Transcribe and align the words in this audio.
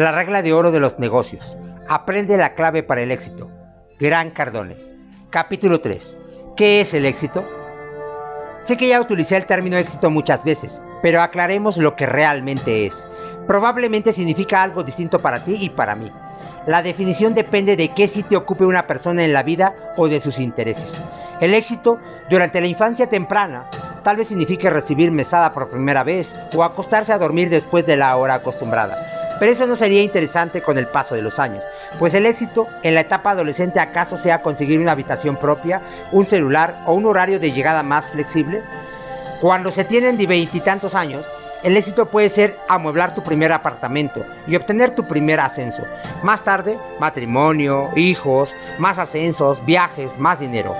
La 0.00 0.12
regla 0.12 0.40
de 0.40 0.54
oro 0.54 0.72
de 0.72 0.80
los 0.80 0.98
negocios. 0.98 1.54
Aprende 1.86 2.38
la 2.38 2.54
clave 2.54 2.82
para 2.82 3.02
el 3.02 3.10
éxito. 3.10 3.50
Gran 3.98 4.30
Cardone. 4.30 4.78
Capítulo 5.28 5.82
3. 5.82 6.16
¿Qué 6.56 6.80
es 6.80 6.94
el 6.94 7.04
éxito? 7.04 7.44
Sé 8.60 8.78
que 8.78 8.88
ya 8.88 8.98
utilicé 8.98 9.36
el 9.36 9.44
término 9.44 9.76
éxito 9.76 10.08
muchas 10.08 10.42
veces, 10.42 10.80
pero 11.02 11.20
aclaremos 11.20 11.76
lo 11.76 11.96
que 11.96 12.06
realmente 12.06 12.86
es. 12.86 13.06
Probablemente 13.46 14.14
significa 14.14 14.62
algo 14.62 14.84
distinto 14.84 15.18
para 15.18 15.44
ti 15.44 15.58
y 15.60 15.68
para 15.68 15.94
mí. 15.96 16.10
La 16.66 16.80
definición 16.80 17.34
depende 17.34 17.76
de 17.76 17.92
qué 17.92 18.08
sitio 18.08 18.38
ocupe 18.38 18.64
una 18.64 18.86
persona 18.86 19.22
en 19.22 19.34
la 19.34 19.42
vida 19.42 19.74
o 19.98 20.08
de 20.08 20.22
sus 20.22 20.40
intereses. 20.40 20.98
El 21.42 21.52
éxito 21.52 21.98
durante 22.30 22.62
la 22.62 22.68
infancia 22.68 23.10
temprana 23.10 23.68
tal 24.02 24.16
vez 24.16 24.28
signifique 24.28 24.70
recibir 24.70 25.10
mesada 25.10 25.52
por 25.52 25.68
primera 25.68 26.04
vez 26.04 26.34
o 26.56 26.64
acostarse 26.64 27.12
a 27.12 27.18
dormir 27.18 27.50
después 27.50 27.84
de 27.84 27.98
la 27.98 28.16
hora 28.16 28.32
acostumbrada. 28.32 29.19
Pero 29.40 29.52
eso 29.52 29.66
no 29.66 29.74
sería 29.74 30.02
interesante 30.02 30.62
con 30.62 30.78
el 30.78 30.86
paso 30.86 31.16
de 31.16 31.22
los 31.22 31.40
años, 31.40 31.64
pues 31.98 32.14
el 32.14 32.26
éxito 32.26 32.68
en 32.82 32.94
la 32.94 33.00
etapa 33.00 33.30
adolescente 33.30 33.80
acaso 33.80 34.18
sea 34.18 34.42
conseguir 34.42 34.78
una 34.78 34.92
habitación 34.92 35.36
propia, 35.36 35.80
un 36.12 36.26
celular 36.26 36.82
o 36.86 36.94
un 36.94 37.06
horario 37.06 37.40
de 37.40 37.50
llegada 37.50 37.82
más 37.82 38.10
flexible. 38.10 38.62
Cuando 39.40 39.72
se 39.72 39.84
tienen 39.84 40.18
de 40.18 40.26
veintitantos 40.26 40.94
años, 40.94 41.26
el 41.62 41.76
éxito 41.76 42.06
puede 42.06 42.28
ser 42.28 42.58
amueblar 42.68 43.14
tu 43.14 43.22
primer 43.22 43.52
apartamento 43.52 44.24
y 44.46 44.56
obtener 44.56 44.94
tu 44.94 45.04
primer 45.08 45.40
ascenso. 45.40 45.84
Más 46.22 46.42
tarde, 46.42 46.78
matrimonio, 46.98 47.90
hijos, 47.96 48.54
más 48.78 48.98
ascensos, 48.98 49.64
viajes, 49.64 50.18
más 50.18 50.40
dinero. 50.40 50.76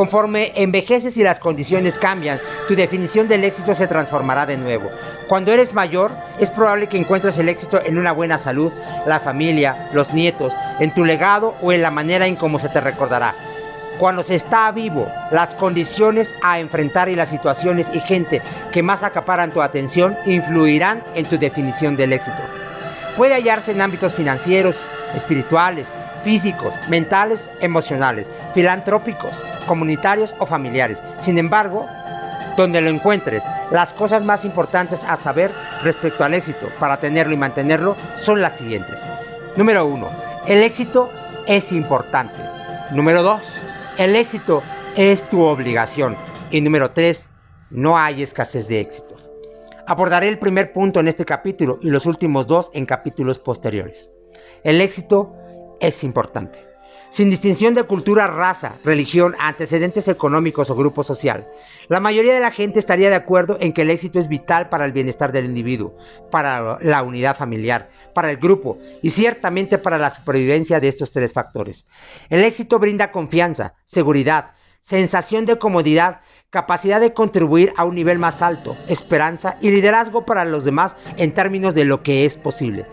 Conforme 0.00 0.52
envejeces 0.54 1.18
y 1.18 1.22
las 1.22 1.38
condiciones 1.38 1.98
cambian, 1.98 2.40
tu 2.66 2.74
definición 2.74 3.28
del 3.28 3.44
éxito 3.44 3.74
se 3.74 3.86
transformará 3.86 4.46
de 4.46 4.56
nuevo. 4.56 4.90
Cuando 5.28 5.52
eres 5.52 5.74
mayor, 5.74 6.10
es 6.38 6.50
probable 6.50 6.86
que 6.86 6.96
encuentres 6.96 7.36
el 7.36 7.50
éxito 7.50 7.78
en 7.84 7.98
una 7.98 8.12
buena 8.12 8.38
salud, 8.38 8.72
la 9.04 9.20
familia, 9.20 9.90
los 9.92 10.14
nietos, 10.14 10.54
en 10.78 10.94
tu 10.94 11.04
legado 11.04 11.54
o 11.60 11.70
en 11.70 11.82
la 11.82 11.90
manera 11.90 12.24
en 12.24 12.36
cómo 12.36 12.58
se 12.58 12.70
te 12.70 12.80
recordará. 12.80 13.34
Cuando 13.98 14.22
se 14.22 14.36
está 14.36 14.72
vivo, 14.72 15.06
las 15.32 15.54
condiciones 15.54 16.34
a 16.42 16.60
enfrentar 16.60 17.10
y 17.10 17.14
las 17.14 17.28
situaciones 17.28 17.90
y 17.92 18.00
gente 18.00 18.40
que 18.72 18.82
más 18.82 19.02
acaparan 19.02 19.52
tu 19.52 19.60
atención 19.60 20.16
influirán 20.24 21.04
en 21.14 21.26
tu 21.26 21.36
definición 21.36 21.98
del 21.98 22.14
éxito. 22.14 22.40
Puede 23.18 23.34
hallarse 23.34 23.72
en 23.72 23.82
ámbitos 23.82 24.14
financieros, 24.14 24.76
espirituales, 25.14 25.88
físicos, 26.22 26.72
mentales, 26.88 27.50
emocionales, 27.60 28.30
filantrópicos, 28.54 29.44
comunitarios 29.66 30.34
o 30.38 30.46
familiares. 30.46 31.02
Sin 31.20 31.38
embargo, 31.38 31.86
donde 32.56 32.80
lo 32.80 32.90
encuentres, 32.90 33.42
las 33.70 33.92
cosas 33.92 34.22
más 34.22 34.44
importantes 34.44 35.04
a 35.04 35.16
saber 35.16 35.50
respecto 35.82 36.24
al 36.24 36.34
éxito 36.34 36.68
para 36.78 36.98
tenerlo 36.98 37.32
y 37.32 37.38
mantenerlo 37.38 37.96
son 38.16 38.40
las 38.40 38.56
siguientes. 38.56 39.08
Número 39.56 39.86
uno, 39.86 40.08
el 40.46 40.62
éxito 40.62 41.10
es 41.46 41.72
importante. 41.72 42.36
Número 42.92 43.22
dos, 43.22 43.40
el 43.98 44.16
éxito 44.16 44.62
es 44.96 45.22
tu 45.28 45.42
obligación. 45.42 46.16
Y 46.50 46.60
número 46.60 46.90
tres, 46.90 47.28
no 47.70 47.96
hay 47.96 48.22
escasez 48.22 48.68
de 48.68 48.80
éxito. 48.80 49.16
Abordaré 49.86 50.28
el 50.28 50.38
primer 50.38 50.72
punto 50.72 51.00
en 51.00 51.08
este 51.08 51.24
capítulo 51.24 51.78
y 51.82 51.90
los 51.90 52.06
últimos 52.06 52.46
dos 52.46 52.70
en 52.74 52.86
capítulos 52.86 53.38
posteriores. 53.38 54.10
El 54.62 54.80
éxito 54.80 55.34
es 55.80 56.04
importante. 56.04 56.70
Sin 57.10 57.28
distinción 57.28 57.74
de 57.74 57.82
cultura, 57.82 58.28
raza, 58.28 58.76
religión, 58.84 59.34
antecedentes 59.40 60.06
económicos 60.06 60.70
o 60.70 60.76
grupo 60.76 61.02
social, 61.02 61.48
la 61.88 61.98
mayoría 61.98 62.32
de 62.32 62.38
la 62.38 62.52
gente 62.52 62.78
estaría 62.78 63.10
de 63.10 63.16
acuerdo 63.16 63.58
en 63.60 63.72
que 63.72 63.82
el 63.82 63.90
éxito 63.90 64.20
es 64.20 64.28
vital 64.28 64.68
para 64.68 64.84
el 64.84 64.92
bienestar 64.92 65.32
del 65.32 65.46
individuo, 65.46 65.96
para 66.30 66.78
la 66.80 67.02
unidad 67.02 67.36
familiar, 67.36 67.90
para 68.14 68.30
el 68.30 68.36
grupo 68.36 68.78
y 69.02 69.10
ciertamente 69.10 69.76
para 69.78 69.98
la 69.98 70.10
supervivencia 70.10 70.78
de 70.78 70.86
estos 70.86 71.10
tres 71.10 71.32
factores. 71.32 71.84
El 72.28 72.44
éxito 72.44 72.78
brinda 72.78 73.10
confianza, 73.10 73.74
seguridad, 73.86 74.52
sensación 74.82 75.46
de 75.46 75.58
comodidad, 75.58 76.20
capacidad 76.50 77.00
de 77.00 77.12
contribuir 77.12 77.72
a 77.76 77.84
un 77.84 77.96
nivel 77.96 78.20
más 78.20 78.40
alto, 78.40 78.76
esperanza 78.86 79.56
y 79.60 79.72
liderazgo 79.72 80.24
para 80.24 80.44
los 80.44 80.64
demás 80.64 80.94
en 81.16 81.34
términos 81.34 81.74
de 81.74 81.86
lo 81.86 82.04
que 82.04 82.24
es 82.24 82.36
posible. 82.36 82.86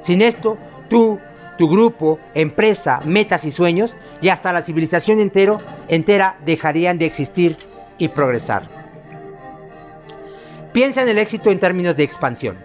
Sin 0.00 0.20
esto, 0.20 0.58
tú, 0.90 1.18
tu 1.58 1.68
grupo, 1.68 2.18
empresa, 2.34 3.00
metas 3.04 3.44
y 3.44 3.50
sueños, 3.50 3.96
y 4.20 4.28
hasta 4.28 4.52
la 4.52 4.62
civilización 4.62 5.20
entero, 5.20 5.60
entera 5.88 6.36
dejarían 6.44 6.98
de 6.98 7.06
existir 7.06 7.56
y 7.98 8.08
progresar. 8.08 8.68
Piensa 10.72 11.02
en 11.02 11.10
el 11.10 11.18
éxito 11.18 11.50
en 11.50 11.58
términos 11.58 11.96
de 11.96 12.04
expansión. 12.04 12.56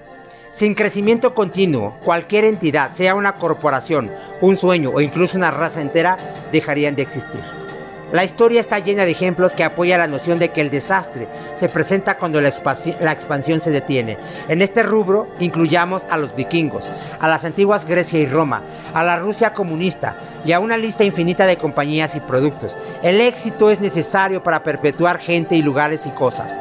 Sin 0.52 0.74
crecimiento 0.74 1.36
continuo, 1.36 1.98
cualquier 2.04 2.46
entidad, 2.46 2.92
sea 2.92 3.16
una 3.16 3.34
corporación, 3.34 4.10
un 4.42 4.58
sueño 4.58 4.92
o 4.92 5.02
incluso 5.02 5.38
una 5.38 5.52
raza 5.52 5.82
entera, 5.82 6.18
dejarían 6.52 6.96
de 6.96 7.04
existir. 7.04 7.67
La 8.12 8.24
historia 8.24 8.62
está 8.62 8.80
llena 8.80 9.04
de 9.04 9.12
ejemplos 9.12 9.54
que 9.54 9.66
apoyan 9.66 10.00
la 10.00 10.08
noción 10.08 10.40
de 10.40 10.50
que 10.50 10.62
el 10.62 10.70
desastre 10.70 11.28
se 11.56 11.68
presenta 11.68 12.18
cuando 12.18 12.40
la, 12.40 12.48
expansión 12.48 13.60
se 13.60 13.72
detiene. 13.72 14.18
En 14.48 14.62
este 14.62 14.82
rubro 14.82 15.28
incluyamos 15.40 16.06
a 16.10 16.18
los 16.18 16.34
vikingos, 16.34 16.90
a 17.20 17.28
las 17.28 17.44
antiguas 17.44 17.86
Grecia 17.86 18.20
y 18.20 18.26
Roma, 18.26 18.62
a 18.94 19.04
la 19.04 19.18
Rusia 19.18 19.54
comunista 19.54 20.16
y 20.46 20.54
a 20.54 20.62
una 20.62 20.78
lista 20.78 21.04
infinita 21.04 21.46
de 21.46 21.58
compañías 21.58 22.16
y 22.16 22.22
productos. 22.22 22.78
El 23.04 23.20
éxito 23.20 23.70
es 23.70 23.82
necesario 23.82 24.42
para 24.42 24.64
perpetuar 24.64 25.20
gente 25.20 25.58
y 25.58 25.62
lugares 25.62 26.06
y 26.06 26.12
cosas. 26.12 26.58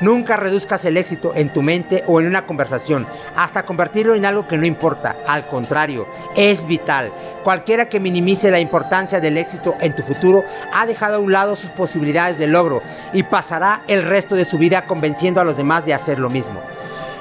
Nunca 0.00 0.36
reduzcas 0.36 0.84
el 0.86 0.96
éxito 0.96 1.32
en 1.34 1.50
tu 1.50 1.60
mente 1.60 2.04
o 2.06 2.20
en 2.20 2.26
una 2.26 2.46
conversación 2.46 3.06
hasta 3.36 3.64
convertirlo 3.64 4.14
en 4.14 4.24
algo 4.24 4.48
que 4.48 4.56
no 4.56 4.64
importa. 4.64 5.16
Al 5.26 5.46
contrario, 5.46 6.06
es 6.34 6.66
vital. 6.66 7.12
Cualquiera 7.44 7.88
que 7.88 8.00
minimice 8.00 8.50
la 8.50 8.60
importancia 8.60 9.20
del 9.20 9.36
éxito 9.36 9.76
en 9.80 9.94
tu 9.94 10.02
futuro 10.02 10.42
ha 10.72 10.86
dejado 10.86 11.16
a 11.16 11.20
un 11.20 11.32
lado 11.32 11.54
sus 11.54 11.70
posibilidades 11.70 12.38
de 12.38 12.46
logro 12.46 12.82
y 13.12 13.22
pasará 13.24 13.82
el 13.88 14.02
resto 14.02 14.36
de 14.36 14.46
su 14.46 14.56
vida 14.56 14.86
convenciendo 14.86 15.40
a 15.40 15.44
los 15.44 15.58
demás 15.58 15.84
de 15.84 15.92
hacer 15.92 16.18
lo 16.18 16.30
mismo. 16.30 16.60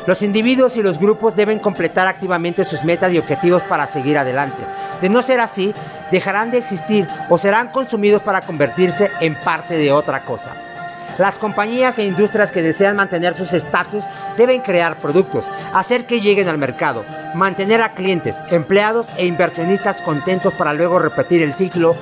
Los 0.08 0.22
individuos 0.22 0.78
y 0.78 0.82
los 0.82 0.98
grupos 0.98 1.36
deben 1.36 1.60
completar 1.60 2.08
activamente 2.08 2.64
sus 2.64 2.84
metas 2.86 3.14
y 3.14 3.20
objetivos 3.20 3.62
para 3.64 3.86
seguir 3.86 4.18
adelante. 4.18 4.64
De 5.02 5.10
no 5.10 5.22
ser 5.22 5.42
así, 5.42 5.74
dejarán 6.12 6.50
de 6.50 6.58
existir 6.58 7.06
o 7.28 7.38
serán 7.38 7.68
consumidos 7.68 8.22
para 8.22 8.42
convertirse 8.42 9.12
en 9.20 9.36
parte 9.36 9.78
de 9.78 9.92
otra 9.92 10.22
cosa. 10.22 10.69
Las 11.18 11.38
compañías 11.38 11.98
e 12.00 12.04
industrias 12.04 12.52
que 12.52 12.62
desean 12.62 12.96
mantener 12.96 13.36
sus 13.36 13.52
estatus 13.54 14.04
deben 14.38 14.62
crear 14.62 14.98
productos, 14.98 15.46
hacer 15.74 16.06
que 16.06 16.22
lleguen 16.22 16.48
al 16.48 16.58
mercado, 16.58 17.04
mantener 17.34 17.82
a 17.82 17.94
clientes, 17.94 18.38
empleados 18.50 19.08
e 19.18 19.26
inversionistas 19.26 20.02
contentos 20.02 20.54
para 20.54 20.74
luego 20.74 21.00
repetir 21.00 21.42
el 21.42 21.54
ciclo 21.54 21.96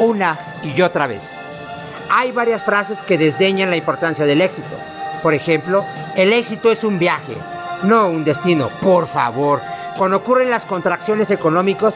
una 0.00 0.38
y 0.62 0.80
otra 0.82 1.06
vez. 1.06 1.22
Hay 2.10 2.32
varias 2.32 2.62
frases 2.62 3.00
que 3.02 3.18
desdeñan 3.18 3.70
la 3.70 3.76
importancia 3.76 4.26
del 4.26 4.40
éxito. 4.40 4.76
Por 5.22 5.34
ejemplo, 5.34 5.84
el 6.16 6.32
éxito 6.32 6.70
es 6.70 6.84
un 6.84 6.98
viaje, 6.98 7.36
no 7.84 8.08
un 8.10 8.24
destino, 8.24 8.68
por 8.82 9.06
favor. 9.06 9.62
Cuando 9.96 10.16
ocurren 10.16 10.50
las 10.50 10.64
contracciones 10.64 11.30
económicas, 11.30 11.94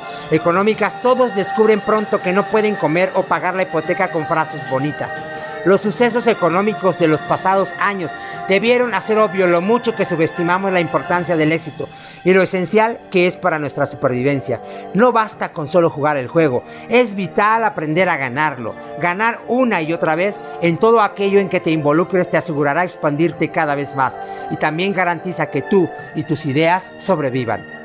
todos 1.02 1.34
descubren 1.34 1.80
pronto 1.80 2.22
que 2.22 2.32
no 2.32 2.46
pueden 2.46 2.76
comer 2.76 3.10
o 3.14 3.24
pagar 3.24 3.56
la 3.56 3.64
hipoteca 3.64 4.10
con 4.10 4.26
frases 4.26 4.68
bonitas. 4.70 5.20
Los 5.64 5.80
sucesos 5.80 6.26
económicos 6.26 6.98
de 6.98 7.08
los 7.08 7.20
pasados 7.22 7.74
años 7.80 8.10
debieron 8.48 8.94
hacer 8.94 9.19
obvio 9.19 9.46
lo 9.46 9.60
mucho 9.60 9.94
que 9.94 10.04
subestimamos 10.04 10.72
la 10.72 10.80
importancia 10.80 11.36
del 11.36 11.52
éxito 11.52 11.88
y 12.24 12.32
lo 12.32 12.42
esencial 12.42 12.98
que 13.10 13.26
es 13.26 13.36
para 13.36 13.58
nuestra 13.58 13.86
supervivencia. 13.86 14.60
No 14.94 15.12
basta 15.12 15.52
con 15.52 15.69
solo 15.69 15.91
jugar 15.91 16.16
el 16.16 16.28
juego, 16.28 16.62
es 16.88 17.14
vital 17.14 17.64
aprender 17.64 18.08
a 18.08 18.16
ganarlo. 18.16 18.74
Ganar 19.00 19.41
una 19.48 19.82
y 19.82 19.92
otra 19.92 20.14
vez 20.14 20.38
en 20.62 20.78
todo 20.78 21.00
aquello 21.00 21.41
en 21.41 21.48
que 21.48 21.60
te 21.60 21.70
involucres 21.70 22.30
te 22.30 22.36
asegurará 22.36 22.84
expandirte 22.84 23.50
cada 23.50 23.75
vez 23.75 23.94
más 23.94 24.19
y 24.50 24.56
también 24.56 24.94
garantiza 24.94 25.50
que 25.50 25.62
tú 25.62 25.88
y 26.14 26.22
tus 26.22 26.46
ideas 26.46 26.92
sobrevivan. 26.98 27.77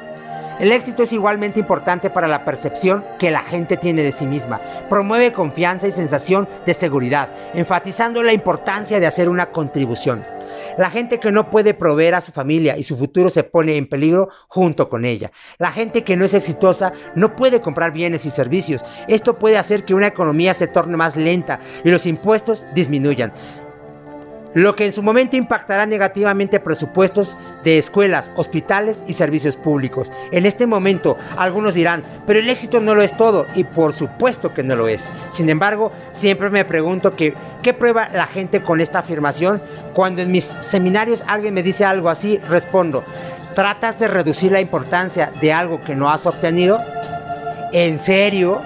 El 0.59 0.71
éxito 0.71 1.03
es 1.03 1.11
igualmente 1.11 1.59
importante 1.59 2.09
para 2.09 2.27
la 2.27 2.45
percepción 2.45 3.03
que 3.17 3.31
la 3.31 3.41
gente 3.41 3.75
tiene 3.75 4.03
de 4.03 4.11
sí 4.11 4.27
misma. 4.27 4.61
Promueve 4.89 5.33
confianza 5.33 5.87
y 5.87 5.91
sensación 5.91 6.47
de 6.65 6.73
seguridad, 6.73 7.29
enfatizando 7.53 8.21
la 8.21 8.33
importancia 8.33 8.99
de 8.99 9.07
hacer 9.07 9.29
una 9.29 9.47
contribución. 9.47 10.23
La 10.77 10.89
gente 10.89 11.19
que 11.19 11.31
no 11.31 11.49
puede 11.49 11.73
proveer 11.73 12.15
a 12.15 12.21
su 12.21 12.31
familia 12.31 12.77
y 12.77 12.83
su 12.83 12.95
futuro 12.95 13.29
se 13.29 13.43
pone 13.43 13.77
en 13.77 13.87
peligro 13.87 14.29
junto 14.47 14.89
con 14.89 15.05
ella. 15.05 15.31
La 15.57 15.71
gente 15.71 16.03
que 16.03 16.15
no 16.15 16.25
es 16.25 16.33
exitosa 16.33 16.93
no 17.15 17.35
puede 17.35 17.61
comprar 17.61 17.91
bienes 17.91 18.25
y 18.25 18.29
servicios. 18.29 18.83
Esto 19.07 19.39
puede 19.39 19.57
hacer 19.57 19.85
que 19.85 19.95
una 19.95 20.07
economía 20.07 20.53
se 20.53 20.67
torne 20.67 20.97
más 20.97 21.15
lenta 21.15 21.59
y 21.83 21.89
los 21.89 22.05
impuestos 22.05 22.65
disminuyan. 22.75 23.33
Lo 24.53 24.75
que 24.75 24.85
en 24.85 24.93
su 24.93 25.01
momento 25.01 25.35
impactará 25.35 25.85
negativamente 25.85 26.59
presupuestos 26.59 27.37
de 27.63 27.77
escuelas, 27.77 28.31
hospitales 28.35 29.03
y 29.07 29.13
servicios 29.13 29.57
públicos. 29.57 30.11
En 30.31 30.45
este 30.45 30.67
momento 30.67 31.17
algunos 31.37 31.73
dirán, 31.73 32.03
pero 32.25 32.39
el 32.39 32.49
éxito 32.49 32.79
no 32.79 32.95
lo 32.95 33.01
es 33.01 33.15
todo 33.17 33.47
y 33.55 33.63
por 33.63 33.93
supuesto 33.93 34.53
que 34.53 34.63
no 34.63 34.75
lo 34.75 34.87
es. 34.87 35.09
Sin 35.29 35.49
embargo, 35.49 35.91
siempre 36.11 36.49
me 36.49 36.65
pregunto 36.65 37.15
¿qué 37.15 37.73
prueba 37.73 38.09
la 38.13 38.27
gente 38.27 38.61
con 38.61 38.81
esta 38.81 38.99
afirmación? 38.99 39.61
Cuando 39.93 40.21
en 40.21 40.31
mis 40.31 40.55
seminarios 40.59 41.23
alguien 41.27 41.53
me 41.53 41.63
dice 41.63 41.85
algo 41.85 42.09
así, 42.09 42.37
respondo, 42.49 43.03
¿tratas 43.55 43.99
de 43.99 44.07
reducir 44.07 44.51
la 44.51 44.61
importancia 44.61 45.31
de 45.41 45.53
algo 45.53 45.81
que 45.81 45.95
no 45.95 46.09
has 46.09 46.25
obtenido? 46.25 46.79
¿En 47.71 47.99
serio? 47.99 48.61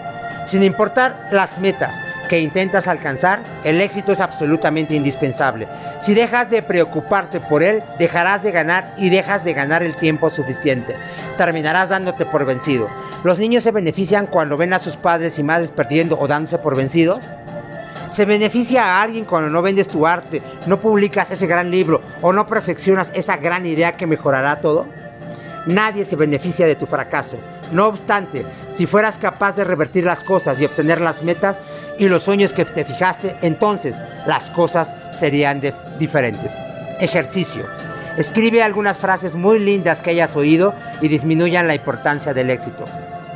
Sin 0.45 0.63
importar 0.63 1.27
las 1.31 1.57
metas, 1.59 1.99
que 2.27 2.39
intentas 2.39 2.87
alcanzar, 2.87 3.41
el 3.63 3.81
éxito 3.81 4.11
es 4.11 4.21
absolutamente 4.21 4.95
indispensable. 4.95 5.67
Si 5.99 6.13
dejas 6.13 6.49
de 6.49 6.61
preocuparte 6.61 7.39
por 7.39 7.63
él, 7.63 7.83
dejarás 7.99 8.43
de 8.43 8.51
ganar 8.51 8.93
y 8.97 9.09
dejas 9.09 9.43
de 9.43 9.53
ganar 9.53 9.83
el 9.83 9.95
tiempo 9.95 10.29
suficiente. 10.29 10.95
Terminarás 11.37 11.89
dándote 11.89 12.25
por 12.25 12.45
vencido. 12.45 12.89
¿Los 13.23 13.39
niños 13.39 13.63
se 13.63 13.71
benefician 13.71 14.27
cuando 14.27 14.57
ven 14.57 14.73
a 14.73 14.79
sus 14.79 14.97
padres 14.97 15.39
y 15.39 15.43
madres 15.43 15.71
perdiendo 15.71 16.17
o 16.19 16.27
dándose 16.27 16.57
por 16.57 16.75
vencidos? 16.75 17.25
¿Se 18.11 18.25
beneficia 18.25 18.83
a 18.83 19.01
alguien 19.01 19.25
cuando 19.25 19.49
no 19.49 19.61
vendes 19.61 19.87
tu 19.87 20.07
arte, 20.07 20.41
no 20.65 20.79
publicas 20.79 21.29
ese 21.31 21.45
gran 21.45 21.69
libro 21.69 22.01
o 22.21 22.31
no 22.31 22.47
perfeccionas 22.47 23.11
esa 23.13 23.37
gran 23.37 23.65
idea 23.65 23.97
que 23.97 24.07
mejorará 24.07 24.61
todo? 24.61 24.85
Nadie 25.65 26.05
se 26.05 26.15
beneficia 26.15 26.65
de 26.65 26.75
tu 26.75 26.85
fracaso. 26.85 27.37
No 27.73 27.87
obstante, 27.87 28.45
si 28.69 28.85
fueras 28.85 29.17
capaz 29.17 29.57
de 29.57 29.65
revertir 29.65 30.05
las 30.05 30.23
cosas 30.23 30.61
y 30.61 30.65
obtener 30.65 31.01
las 31.01 31.21
metas, 31.23 31.59
y 31.97 32.07
los 32.07 32.23
sueños 32.23 32.53
que 32.53 32.65
te 32.65 32.85
fijaste, 32.85 33.35
entonces 33.41 34.01
las 34.25 34.49
cosas 34.51 34.93
serían 35.11 35.61
diferentes. 35.99 36.55
Ejercicio. 36.99 37.65
Escribe 38.17 38.63
algunas 38.63 38.97
frases 38.97 39.35
muy 39.35 39.59
lindas 39.59 40.01
que 40.01 40.09
hayas 40.11 40.35
oído 40.35 40.73
y 41.01 41.07
disminuyan 41.07 41.67
la 41.67 41.75
importancia 41.75 42.33
del 42.33 42.49
éxito. 42.49 42.85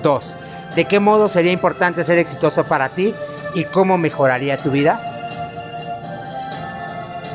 2. 0.01 0.35
¿De 0.75 0.85
qué 0.85 0.99
modo 0.99 1.29
sería 1.29 1.51
importante 1.51 2.03
ser 2.03 2.17
exitoso 2.17 2.63
para 2.63 2.89
ti 2.89 3.13
y 3.53 3.65
cómo 3.65 3.97
mejoraría 3.97 4.57
tu 4.57 4.71
vida? 4.71 5.10